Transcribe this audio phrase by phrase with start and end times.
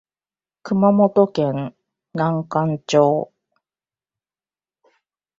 [0.63, 1.75] 熊本県
[2.15, 3.31] 南関町